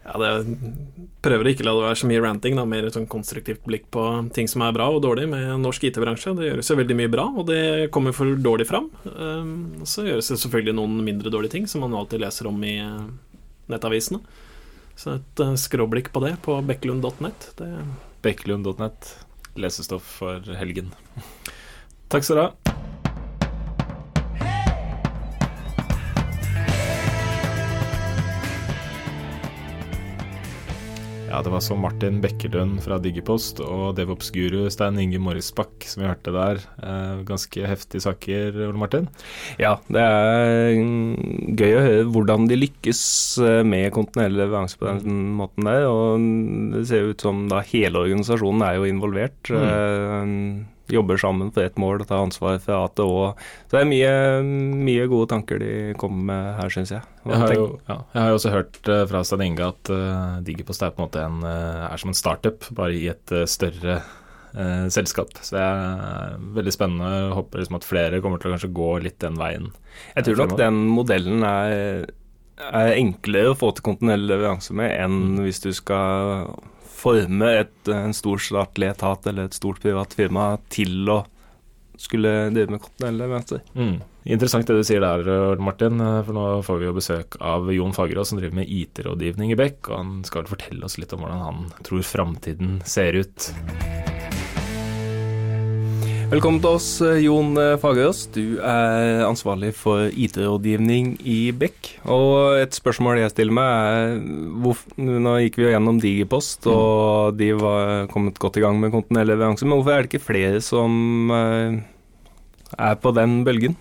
[0.00, 0.30] Ja, det
[1.20, 3.86] prøver å ikke la det være så mye ranting, da, mer et sånn konstruktivt blikk
[3.92, 6.32] på ting som er bra og dårlig med norsk IT-bransje.
[6.38, 7.62] Det gjøres jo veldig mye bra, og det
[7.94, 8.88] kommer for dårlig fram.
[9.04, 9.52] Um,
[9.84, 13.10] så gjøres det selvfølgelig noen mindre dårlige ting, som man alltid leser om i eh,
[13.70, 14.22] nettavisene.
[14.96, 17.50] Så et eh, skråblikk på det på bekkelund.net.
[18.24, 19.14] Bekkelund.net.
[19.60, 20.94] Lesestoff for helgen.
[22.10, 22.79] Takk skal du ha.
[31.30, 36.08] Ja, det var så Martin Bekkelund fra Digipost og DevOps-guru Stein Inge Morrisbakk som vi
[36.08, 36.58] hørte der.
[36.82, 39.06] Eh, ganske heftige saker, Ole Martin.
[39.62, 43.02] Ja, det er mm, gøy å høre hvordan de lykkes
[43.46, 45.86] eh, med kontinuerlig leveranse på den måten der.
[45.86, 46.26] Og
[46.74, 49.54] det ser jo ut som da hele organisasjonen er jo involvert.
[49.54, 50.34] eh,
[50.94, 53.24] Jobber sammen for ett mål og tar ansvar fra A til Å.
[53.68, 54.12] Så det er mye,
[54.86, 57.04] mye gode tanker de kommer med her, syns jeg.
[57.26, 60.38] Jeg har, jo, ja, jeg har jo også hørt eh, fra Stein Inge at uh,
[60.44, 63.46] Digipost er på en måte en, eh, er som en startup, bare i et eh,
[63.50, 65.34] større uh, selskap.
[65.40, 67.12] Så det er veldig spennende.
[67.16, 69.70] Jeg håper liksom at flere kommer til å kanskje gå litt den veien.
[70.16, 72.08] Jeg tror nok den modellen er,
[72.70, 76.50] er enklere å få til kontinuerlig leveranse med enn hvis du skal
[77.00, 81.22] forme et, en stor statlig etat eller et stort privat firma til å
[82.00, 83.62] skulle drive med kontinuerlig møter.
[83.76, 83.98] Mm.
[84.32, 86.00] Interessant det du sier der, Martin.
[86.00, 89.58] eh, For nå får vi jo besøk av Jon Fagerås, som driver med IT-rådgivning i
[89.60, 89.90] Bekk.
[89.90, 93.50] Og han skal fortelle oss litt om hvordan han tror framtiden ser ut.
[96.30, 98.20] Velkommen til oss, eh, Jon eh, Fagerås.
[98.30, 101.88] Du er ansvarlig for IT-rådgivning i Bekk.
[102.06, 104.12] Og et spørsmål jeg stiller meg er
[104.62, 108.92] hvorf- Nå gikk vi jo gjennom Digipost, og de var kommet godt i gang med
[108.94, 111.80] kontinuerlig leveranse, men hvorfor er det ikke flere som eh,
[112.78, 113.74] er på den bølgen?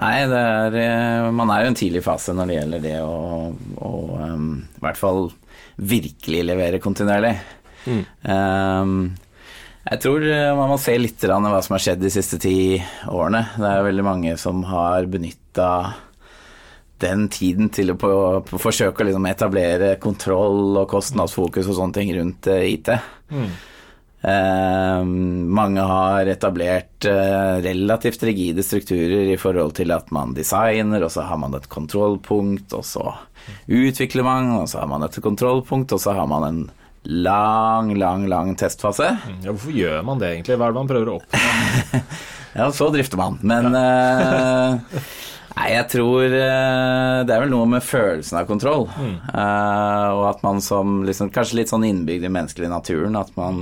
[0.00, 3.52] Nei, det er, man er jo i en tidlig fase når det gjelder det å,
[3.84, 5.28] å um, i hvert fall
[5.76, 7.36] virkelig levere kontinuerlig.
[7.84, 8.00] Mm.
[8.32, 8.96] Em,
[9.84, 12.56] jeg tror eh, man må se litt av hva som har skjedd de siste ti
[13.10, 13.44] årene.
[13.58, 15.68] Det er veldig mange som har benytta
[17.04, 18.10] den tiden til å på,
[18.48, 22.92] på forsøke å liksom etablere kontroll og kostnadsfokus og sånne ting rundt IT.
[23.34, 23.70] IT.
[24.24, 31.12] Eh, mange har etablert eh, relativt rigide strukturer i forhold til at man designer, og
[31.12, 33.10] så har man et kontrollpunkt, og så
[33.68, 36.62] utvikler man, og så har man et kontrollpunkt, og så har man en
[37.04, 39.10] lang, lang, lang testfase.
[39.44, 40.56] Ja, hvorfor gjør man det egentlig?
[40.60, 42.00] Hva er det man prøver å oppnå?
[42.54, 43.40] Ja, så drifter man.
[43.42, 44.84] Men ja.
[45.54, 48.88] Nei, jeg tror eh, det er vel noe med følelsen av kontroll.
[48.90, 53.60] Eh, og at man som liksom, Kanskje litt sånn innbygd i menneskelig naturen, at man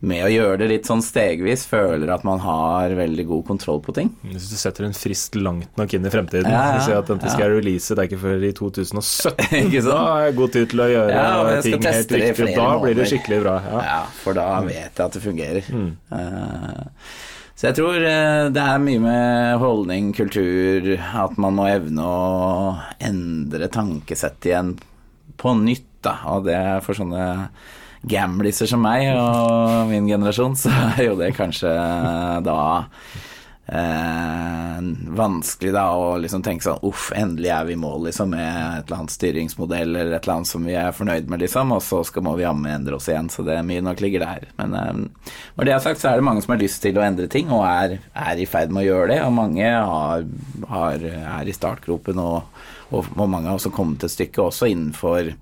[0.00, 3.94] med å gjøre det litt sånn stegvis føler at man har veldig god kontroll på
[3.96, 4.12] ting.
[4.22, 7.10] Hvis du setter en frist langt nok inn i fremtiden Ja, ja, og sier at
[7.10, 7.56] dette skal ja.
[7.56, 9.88] release, det er ikke før i 2017, Ikke sant?
[9.90, 12.36] da har jeg god tid til å gjøre Ja, og ting helt riktig.
[12.42, 13.56] flere Da blir det skikkelig bra.
[13.66, 13.80] Ja.
[13.88, 15.72] Ja, for da vet jeg at det fungerer.
[15.74, 15.90] Mm.
[16.14, 17.10] Uh,
[17.58, 22.76] så jeg tror eh, det er mye med holdning, kultur, at man må evne å
[23.02, 24.76] endre tankesett igjen
[25.42, 26.12] på nytt, da.
[26.36, 27.48] Og det er for sånne
[28.08, 31.72] gambliser som meg og min generasjon, så er jo det kanskje
[32.46, 32.58] da
[33.68, 34.78] eh,
[35.18, 38.88] vanskelig da å liksom tenke sånn uff, endelig er vi i mål liksom med et
[38.88, 42.02] eller annet styringsmodell eller et eller annet som vi er fornøyd med, liksom, og så
[42.06, 44.48] skal må vi jammen endre oss igjen, så det er mye nok ligger der.
[44.60, 47.06] Men eh, når det er sagt, så er det mange som har lyst til å
[47.06, 50.28] endre ting, og er, er i ferd med å gjøre det, og mange har,
[50.72, 55.34] har, er i startgropen, og, og, og mange har også kommet et stykke også innenfor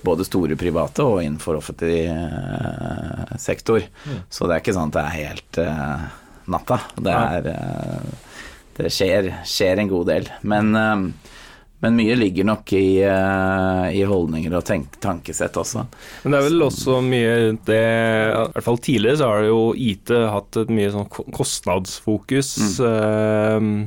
[0.00, 3.84] både store private og innenfor offentlig eh, sektor.
[4.32, 6.06] Så det er ikke sånn at det er helt eh,
[6.52, 6.80] natta.
[6.96, 8.38] Det, er, eh,
[8.78, 10.30] det skjer, skjer en god del.
[10.42, 11.32] Men, eh,
[11.80, 15.86] men mye ligger nok i, eh, i holdninger og tenk, tankesett også.
[16.24, 19.52] Men det er vel også mye rundt det I hvert fall tidligere så har det
[19.52, 22.54] jo IT hatt et mye sånn kostnadsfokus.
[22.80, 23.84] Mm.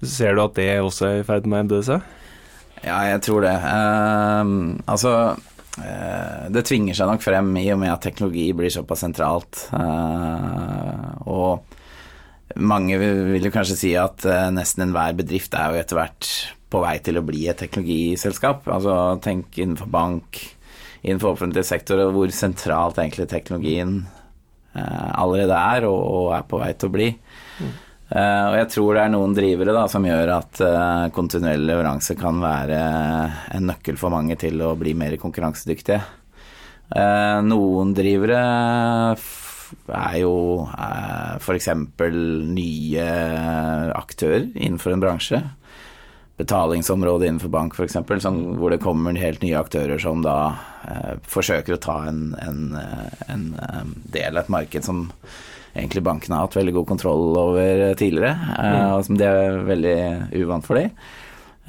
[0.00, 2.16] ser du at det også er i ferd med å endre seg?
[2.80, 3.56] Ja, jeg tror det.
[3.60, 5.12] Uh, altså,
[5.76, 9.66] uh, Det tvinger seg nok frem i og med at teknologi blir såpass sentralt.
[9.74, 11.76] Uh, og
[12.56, 16.30] mange vil jo kanskje si at eh, nesten enhver bedrift er jo etter hvert
[16.70, 18.66] på vei til å bli et teknologiselskap.
[18.70, 20.40] Altså tenk innenfor bank,
[21.02, 24.02] innenfor offentlig sektor, og hvor sentralt egentlig teknologien
[24.70, 27.08] allerede er og, er på vei til å bli.
[28.10, 30.60] Uh, og jeg tror det er noen drivere da, som gjør at
[31.14, 32.78] kontinuerlig leveranse kan være
[33.56, 35.98] en nøkkel for mange til å bli mer konkurransedyktige.
[37.50, 38.38] Noen drivere
[39.96, 40.34] er jo
[40.70, 41.70] eh, f.eks.
[42.50, 43.06] nye
[43.96, 45.40] aktører innenfor en bransje.
[46.40, 47.98] Betalingsområdet innenfor bank f.eks.,
[48.56, 50.38] hvor det kommer helt nye aktører som da
[51.28, 52.60] forsøker å ta en, en,
[53.28, 53.42] en
[54.08, 55.10] del av et marked som
[55.76, 58.32] egentlig bankene har hatt veldig god kontroll over tidligere.
[58.96, 59.98] og som det er veldig
[60.40, 60.96] uvant for dem.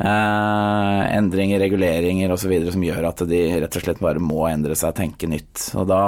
[0.01, 2.53] Uh, endringer, reguleringer osv.
[2.73, 5.67] som gjør at de rett og slett bare må endre seg, tenke nytt.
[5.77, 6.01] Og da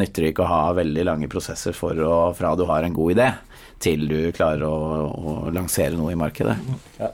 [0.00, 3.18] nytter det ikke å ha veldig lange prosesser for å, fra du har en god
[3.18, 3.28] idé
[3.82, 4.76] til du klarer å,
[5.08, 6.56] å lansere noe i markedet.
[6.98, 7.12] Ja.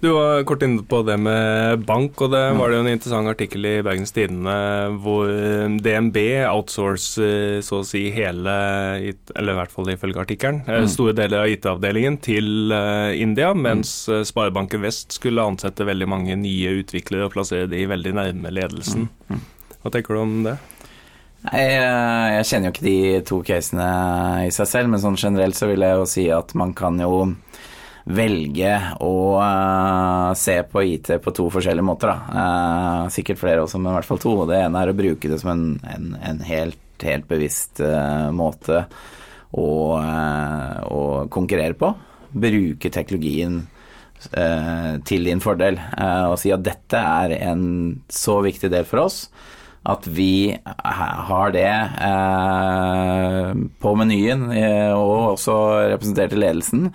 [0.00, 3.30] Du var kort inne på det med bank, og det var det jo en interessant
[3.30, 4.56] artikkel i Bergens Tidende
[5.02, 5.30] hvor
[5.80, 6.18] DNB
[6.50, 8.56] outsourcer så å si hele,
[9.34, 10.90] eller i hvert fall ifølge artikkelen, eh, mm.
[10.92, 14.22] store deler av IT-avdelingen til eh, India, mens mm.
[14.28, 19.08] Sparebanken Vest skulle ansette veldig mange nye utviklere og plassere de veldig nærme ledelsen.
[19.08, 19.36] Mm.
[19.36, 19.44] mm.
[19.80, 20.56] Hva tenker du om det?
[21.44, 23.88] Jeg, jeg kjenner jo ikke de to casene
[24.48, 27.26] i seg selv, men sånn generelt så vil jeg jo si at man kan jo
[28.06, 28.72] velge
[29.02, 32.12] å uh, se på IT på to forskjellige måter.
[32.30, 34.34] Uh, sikkert flere også, men i hvert fall to.
[34.46, 38.84] Det ene er å bruke det som en, en, en helt, helt, bevisst uh, måte
[39.56, 39.66] å,
[39.98, 41.00] å,
[41.32, 41.90] konkurrere på.
[42.36, 43.64] Bruke teknologien
[45.06, 47.60] til din fordel og si at dette er en
[48.10, 49.18] så viktig del for oss
[49.86, 51.68] at vi har det
[52.08, 54.48] eh, på menyen,
[54.96, 55.54] og også
[55.92, 56.90] representert i ledelsen.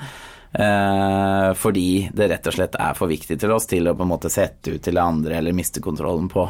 [0.53, 4.11] Eh, fordi det rett og slett er for viktig til oss til å på en
[4.11, 6.43] måte sette ut til andre eller miste kontrollen på.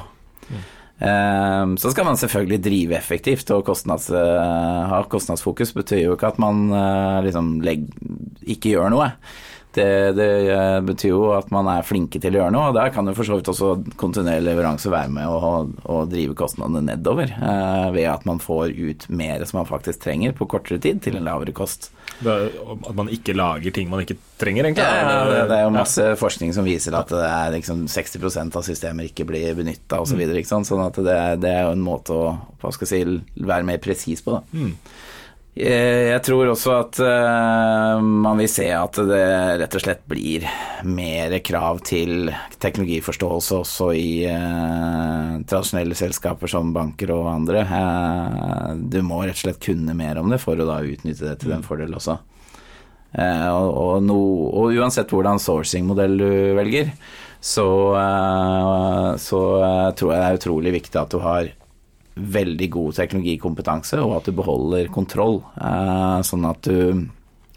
[0.49, 0.63] Mm.
[1.01, 6.34] Eh, så skal man selvfølgelig drive effektivt, og kostnads, eh, ha kostnadsfokus betyr jo ikke
[6.34, 6.67] at man
[7.25, 7.88] liksom legg,
[8.41, 9.12] ikke gjør noe.
[9.71, 10.29] Det, det,
[10.84, 13.27] betyr jo at man er flinke til å gjøre noe, og der kan jo for
[13.27, 18.41] så vidt også kontinuerlig leveranse være med å drive kostnadene nedover, eh, ved at man
[18.43, 21.91] får ut mer som man faktisk trenger på kortere tid, til en lavere kost.
[22.21, 24.84] At man ikke lager ting man ikke trenger, egentlig?
[24.86, 26.17] Ja, det, det er jo masse ja.
[26.19, 30.12] forskning som viser at det er liksom 60% av systemer ikke blir benytta osv.
[30.12, 30.67] Så videre, mm.
[30.67, 32.25] Sånn at det, det, er jo en måte å
[32.62, 34.36] hva skal jeg si, være mer presis på.
[34.36, 34.43] da.
[34.51, 34.75] Mm.
[35.52, 39.24] Eh, jeg tror også at uh, man vil se at det
[39.60, 40.46] rett og slett blir
[40.88, 42.32] mer krav til
[42.64, 47.66] teknologiforståelse også i uh, tradisjonelle selskaper som banker og andre.
[48.80, 51.52] Du må rett og slett kunne mer om det for å da utnytte det til
[51.52, 52.22] den fordel også.
[53.12, 54.22] Og, og, no,
[54.56, 56.94] og, uansett hvordan sourcing-modell du velger,
[57.44, 57.66] så,
[59.20, 59.42] så
[60.00, 61.50] tror jeg det er utrolig viktig at du har
[62.15, 65.41] veldig god teknologikompetanse, og at du beholder kontroll.
[65.56, 67.08] Eh, sånn at du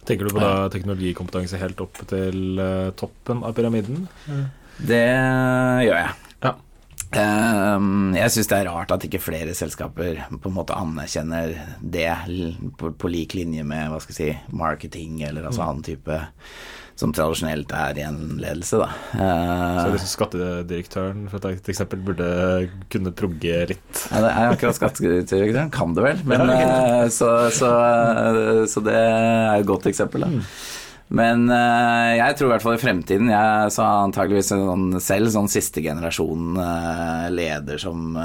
[0.05, 4.03] Tenker du på da teknologikompetanse helt opp til uh, toppen av pyramiden?
[4.77, 6.11] Det gjør jeg.
[6.45, 6.53] Ja.
[7.15, 12.11] Jeg syns det er rart at ikke flere selskaper på en måte anerkjenner det
[12.77, 15.69] på, på lik linje med hva skal jeg si, marketing eller altså mm.
[15.71, 16.21] annen type
[16.99, 18.87] som tradisjonelt er i en ledelse, da.
[19.15, 22.29] Uh, så liksom skattedirektøren for et eksempel burde
[22.93, 24.03] kunne progge litt?
[24.13, 28.95] Ja, det er akkurat skattedirektøren kan det vel, men uh, så, så, uh, så, det
[28.95, 30.31] er et godt eksempel, da.
[30.31, 30.43] Mm.
[31.15, 35.83] Men jeg tror i hvert fall i fremtiden Jeg sa antageligvis sånn, selv sånn siste
[35.85, 36.57] generasjon
[37.31, 38.17] leder som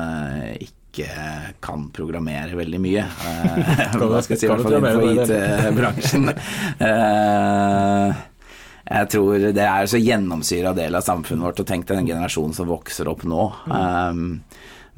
[0.64, 1.12] ikke
[1.62, 3.04] kan programmere veldig mye.
[4.00, 6.32] Hva skal jeg si, i hvert fall innenfor IT-bransjen.
[8.88, 11.62] Jeg tror det er så gjennomsyra del av samfunnet vårt.
[11.62, 13.50] Og tenk deg den generasjonen som vokser opp nå.
[13.68, 14.42] Um,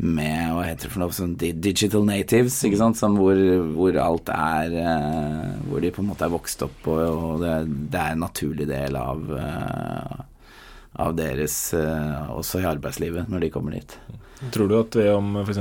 [0.02, 2.98] med hva heter det for noe sånn digital natives, ikke sant?
[2.98, 3.38] Som hvor,
[3.76, 7.54] hvor, alt er uh, Hvor de på en måte er vokst opp, og, og det,
[7.92, 10.56] det, er en naturlig del av, uh,
[11.06, 13.98] av deres uh, Også i arbeidslivet, når de kommer dit.
[14.50, 15.60] Tror du at vi om f.eks.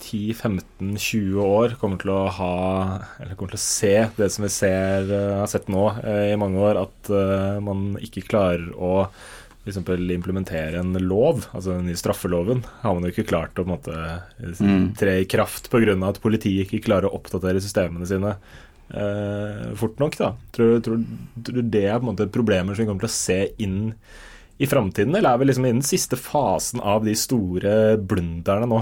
[0.00, 2.52] 10-15-20 år kommer til å ha
[3.20, 6.38] Eller kommer til å se det som vi ser, eh, har sett nå eh, i
[6.40, 7.10] mange år, at
[7.62, 9.10] man ikke klarer å
[9.66, 9.78] f.eks.
[10.14, 13.94] implementere en lov, altså den nye straffeloven, har man jo ikke klart å måte,
[14.38, 14.94] mm.
[14.98, 15.96] tre i kraft pga.
[16.06, 20.18] at politiet ikke klarer å oppdatere systemene sine uh, fort nok.
[20.20, 20.32] da.
[20.54, 21.02] Tror, tror,
[21.42, 23.80] tror, du det er på en måte problemer som vi kommer til å se inn
[24.58, 28.80] i framtiden, eller er vi liksom i den siste fasen av de store blunderne nå?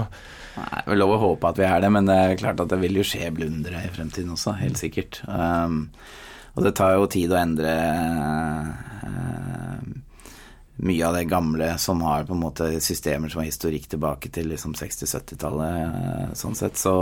[0.55, 2.71] Nei, Det er lov å håpe at vi er det, men det er klart at
[2.71, 5.19] det vil jo skje blundere i fremtiden også, helt sikkert.
[5.27, 5.89] Um,
[6.55, 7.73] og det tar jo tid å endre
[9.03, 9.81] uh,
[10.85, 14.47] mye av det gamle som har på en måte systemer som har historikk tilbake til
[14.51, 16.79] liksom 60-70-tallet, sånn sett.
[16.79, 16.95] Så,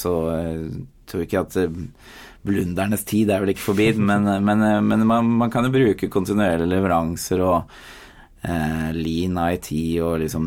[0.00, 1.58] så jeg tror ikke at
[2.44, 6.72] blundernes tid er vel ikke forbi, men, men, men man, man, kan jo bruke kontinuerlige
[6.72, 7.76] leveranser og
[8.44, 9.70] eh, lean IT
[10.04, 10.46] og liksom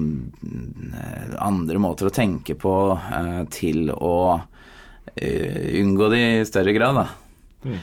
[0.93, 4.17] eh, andre måter å tenke på eh, til å
[5.15, 7.07] eh, unngå det i større grad, da.
[7.67, 7.77] Mm.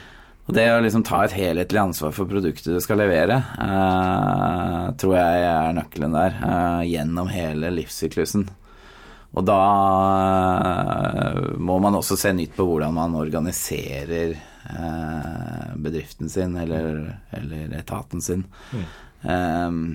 [0.44, 5.16] Og det å liksom ta et helhetlig ansvar for produktet du skal levere, eh, tror
[5.16, 8.44] jeg er nøkkelen der, eh, gjennom hele livssyklusen.
[9.35, 9.62] Og da
[11.59, 14.37] må man også se nytt på hvordan man organiserer
[15.74, 18.44] bedriften sin eller, eller etaten sin.
[18.70, 18.85] Mm.
[19.25, 19.87] Um,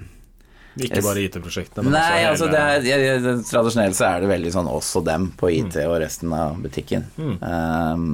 [0.80, 1.92] ikke bare IT-prosjektene?
[1.92, 5.76] Nei, altså det er, tradisjonelt så er det veldig sånn oss og dem på IT
[5.76, 5.86] mm.
[5.90, 7.08] og resten av butikken.
[7.20, 7.36] Mm.
[7.44, 8.10] Um,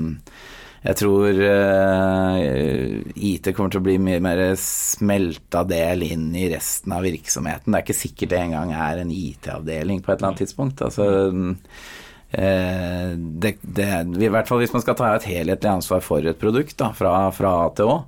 [0.86, 2.38] jeg tror uh,
[3.16, 7.72] IT kommer til å bli mye mer smelta del inn i resten av virksomheten.
[7.72, 10.86] Det er ikke sikkert det engang er en IT-avdeling på et eller annet tidspunkt.
[10.86, 11.08] Altså,
[12.36, 13.90] uh, det, det,
[14.22, 17.18] I hvert fall hvis man skal ta et helhetlig ansvar for et produkt da, fra,
[17.34, 18.00] fra A til Å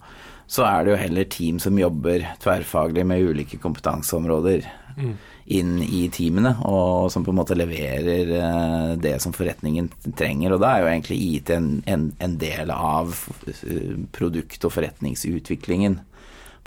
[0.48, 4.64] så er det jo heller team som jobber tverrfaglig med ulike kompetanseområder
[4.96, 5.12] mm.
[5.58, 10.56] inn i teamene, og som på en måte leverer uh, det som forretningen trenger.
[10.56, 16.00] Og da er jo egentlig IT en, en, en del av uh, produkt- og forretningsutviklingen,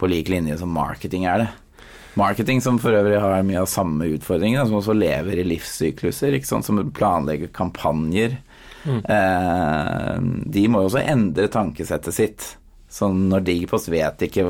[0.01, 1.51] på lik linje som marketing er det.
[2.21, 6.81] Marketing som for øvrig har mye av samme utfordringene, som også lever i livssykluser, som
[6.97, 8.39] planlegger kampanjer.
[8.85, 9.03] Mm.
[9.05, 10.17] Eh,
[10.57, 12.49] de må jo også endre tankesettet sitt
[12.91, 14.45] så når Digipost vet ikke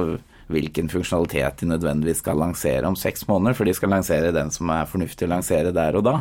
[0.50, 4.72] hvilken funksjonalitet de nødvendigvis skal lansere om seks måneder, for de skal lansere den som
[4.74, 6.16] er fornuftig å lansere der og da.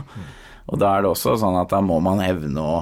[0.69, 2.81] Og da er det også sånn at da må man evne å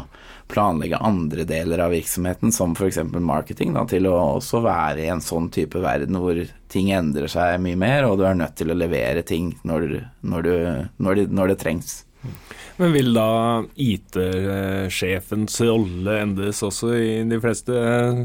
[0.51, 2.99] planlegge andre deler av virksomheten, som f.eks.
[3.13, 6.39] marketing, da, til å også være i en sånn type verden hvor
[6.71, 9.87] ting endrer seg mye mer, og du er nødt til å levere ting når,
[10.23, 10.53] når, du,
[11.03, 11.97] når, det, når det trengs.
[12.77, 16.91] Men vil da IT-sjefens rolle endres også?
[16.93, 17.73] I de fleste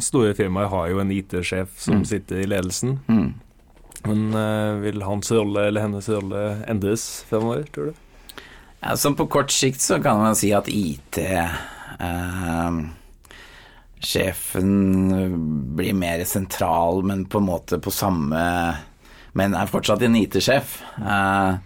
[0.04, 2.06] store firmaer har jo en IT-sjef som mm.
[2.10, 2.98] sitter i ledelsen.
[3.08, 3.30] Mm.
[4.02, 8.40] Men uh, vil hans rolle eller hennes rolle endres fremover, tror du?
[8.82, 12.80] Ja, som på kort sikt så kan man si at IT uh,
[14.02, 14.72] Sjefen
[15.78, 18.40] blir mer sentral, men på en måte på samme
[19.38, 20.80] Men er fortsatt en IT-sjef.
[20.98, 21.62] Uh,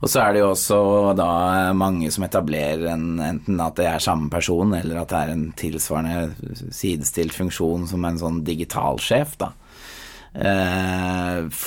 [0.00, 0.80] og så er det jo også
[1.18, 1.30] da
[1.76, 5.46] mange som etablerer en, enten at det er samme person, eller at det er en
[5.56, 9.52] tilsvarende sidestilt funksjon som en sånn digitalsjef, da.
[10.30, 11.62] Eh,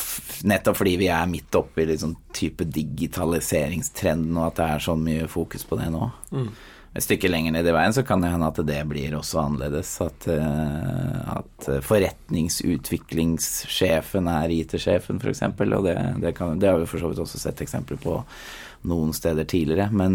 [0.48, 4.96] nettopp fordi vi er midt oppe i liksom type digitaliseringstrenden, og at det er så
[4.98, 6.10] mye fokus på det nå.
[6.34, 6.54] Mm
[6.94, 9.96] et stykke lenger ned i veien så kan det hende at det blir også annerledes.
[10.06, 15.42] At, uh, at forretningsutviklingssjefen er IT-sjefen, f.eks.
[15.42, 18.14] Og det, det, kan, det, har vi for så vidt også sett eksempler på
[18.90, 19.88] noen steder tidligere.
[19.90, 20.14] Men,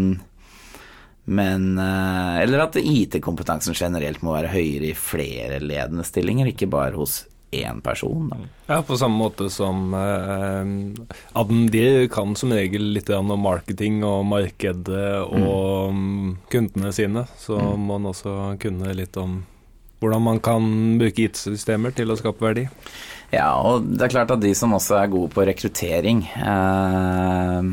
[1.27, 6.95] men uh, Eller at IT-kompetansen generelt må være høyere i flere ledende stillinger, ikke bare
[6.95, 8.29] hos én person.
[8.29, 8.37] Da.
[8.67, 15.21] Ja, på samme måte som eh, Adendir kan som regel litt om marketing og markedet
[15.25, 16.35] og mm.
[16.51, 17.25] kundene sine.
[17.37, 17.69] Så mm.
[17.79, 19.41] må man også kunne litt om
[19.99, 20.65] hvordan man kan
[20.99, 22.67] bruke IT-systemer til å skape verdi.
[23.33, 27.67] Ja, og det er klart at de som også er gode på rekruttering eh,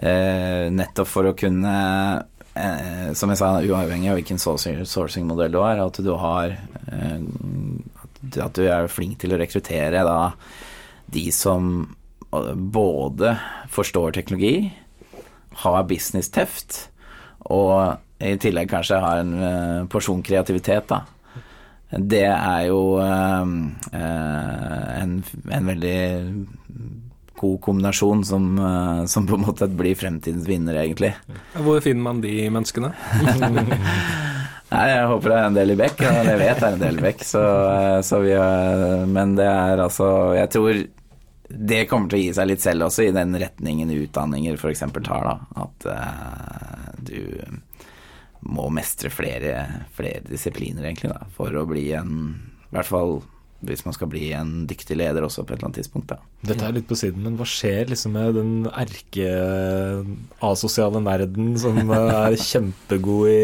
[0.00, 1.74] eh, Nettopp for å kunne
[2.56, 7.20] eh, som jeg sa, uavhengig av hvilken sourcing-modell du har, at du har eh,
[8.42, 10.18] at du er flink til å rekruttere da
[11.14, 11.86] de som
[12.54, 13.36] både
[13.72, 14.72] forstår teknologi,
[15.62, 16.88] har business-teft,
[17.48, 21.04] og i tillegg kanskje har en uh, porsjon kreativitet, da.
[21.86, 23.50] Det er jo eh,
[23.94, 26.00] en, en, veldig
[27.38, 28.48] god kombinasjon som,
[29.06, 31.12] som, på en måte blir fremtidens vinner, egentlig.
[31.54, 32.90] Hvor finner man de menneskene?
[34.76, 36.02] Nei, jeg håper det er en del i bekk.
[36.04, 37.42] og jeg vet det er en del i bekk, Så,
[38.04, 38.34] så vi,
[39.08, 40.82] men det er altså Jeg tror
[41.46, 44.82] det kommer til å gi seg litt selv også, i den retningen utdanninger f.eks.
[45.06, 45.36] tar, da.
[45.62, 47.38] At uh, du
[48.46, 52.16] må mestre flere, flere disipliner, egentlig, da, for å bli en
[52.66, 53.14] I hvert fall
[53.64, 56.08] hvis man skal bli en dyktig leder også på et eller annet tidspunkt.
[56.12, 56.16] Da.
[56.46, 62.36] Dette er litt på siden, men hva skjer liksom med den erke-asosiale nerden som er
[62.40, 63.34] kjempegod i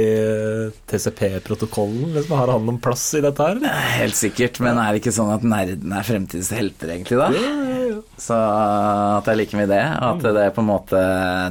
[0.93, 2.09] TCP-protokollen?
[2.19, 3.57] Liksom, har han noen plass i dette her?
[3.97, 7.29] Helt sikkert, men er det ikke sånn at nerden er fremtidshelter, egentlig, da?
[7.33, 7.47] Ja, ja,
[7.93, 7.99] ja.
[8.23, 10.99] Så at jeg liker med det, at det er på en måte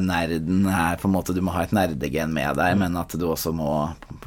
[0.01, 3.25] nerden er på en måte Du må ha et nerdegen med deg, men at du
[3.27, 3.71] også må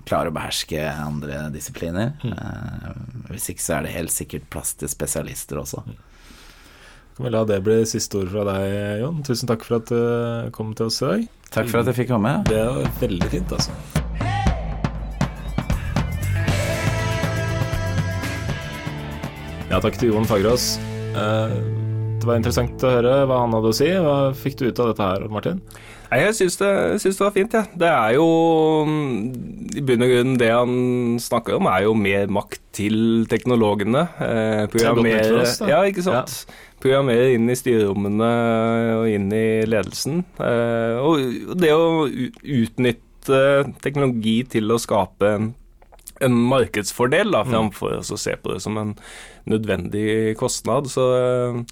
[0.04, 2.08] klare å beherske andre disipliner.
[2.26, 2.88] Eh,
[3.34, 5.82] Hvis ikke så er det helt sikkert plass til spesialister også.
[7.14, 8.72] Kan vi la det bli siste ord fra deg,
[9.02, 9.20] Jon.
[9.26, 11.26] Tusen takk for at du kom til oss i dag.
[11.54, 12.32] Takk for at jeg fikk komme.
[12.50, 13.74] Det var veldig fint, altså.
[19.70, 20.74] Ja, takk til Jon Fagerås.
[21.16, 21.56] Eh,
[22.24, 23.88] Det var interessant å høre hva han hadde å si.
[24.00, 25.58] Hva fikk du ut av dette her, Martin?
[26.10, 26.70] Nei, jeg syns det,
[27.02, 27.70] syns det var fint, jeg.
[27.72, 27.78] Ja.
[27.80, 28.26] Det er jo
[29.74, 30.76] I bunn og grunn det han
[31.22, 34.04] snakker om, er jo mer makt til teknologene.
[34.22, 35.70] Eh, for oss, da.
[35.70, 36.36] Ja, ikke sant.
[36.84, 38.30] Programmere inn i styrerommene
[38.98, 40.22] og inn i ledelsen.
[40.36, 43.42] Eh, og det å utnytte
[43.84, 45.52] teknologi til å skape en,
[46.20, 47.32] en markedsfordel, Mm.
[47.32, 48.94] da, framfor å se på det som en
[49.50, 50.86] nødvendig kostnad.
[50.86, 51.62] Så eh,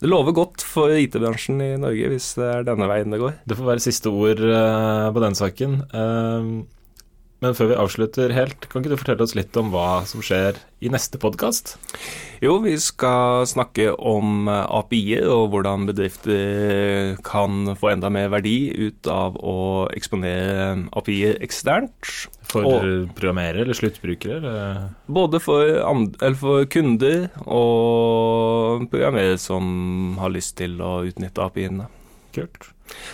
[0.00, 3.34] det lover godt for IT-bransjen i Norge hvis det er denne veien det går.
[3.46, 5.76] Det får være siste ord eh, på den saken.
[7.42, 10.60] Men før vi avslutter helt, kan ikke du fortelle oss litt om hva som skjer
[10.78, 11.72] i neste podkast?
[12.42, 18.54] Jo, vi skal snakke om eh, API-er og hvordan bedrifter kan få enda mer verdi
[18.86, 19.56] ut av å
[19.90, 22.12] eksponere API-er eksternt.
[22.52, 24.38] For Og- programmerere eller sluttbrukere?
[24.38, 24.82] Eller?
[25.10, 31.88] Både for, eller for kunder og programmerere som har lyst til å utnytte API-ene.
[32.36, 32.70] Kult.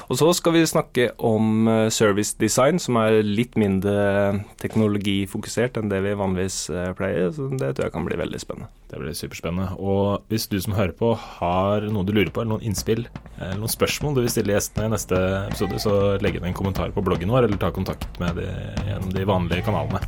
[0.09, 5.93] Og så skal vi snakke om eh, service design, som er litt mindre teknologifokusert enn
[5.93, 7.31] det vi vanligvis eh, pleier.
[7.35, 8.71] Så det tror jeg kan bli veldig spennende.
[8.89, 9.75] Det blir superspennende.
[9.77, 13.05] Og hvis du som hører på har noe du lurer på, eller noen innspill,
[13.37, 16.95] eller noen spørsmål du vil stille gjestene i neste episode, så legg inn en kommentar
[16.97, 18.49] på bloggen vår, eller ta kontakt med de
[18.89, 20.01] gjennom de vanlige kanalene.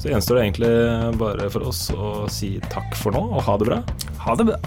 [0.00, 0.74] Så gjenstår det egentlig
[1.20, 3.82] bare for oss å si takk for nå, og ha det bra.
[4.24, 4.60] Ha det bra.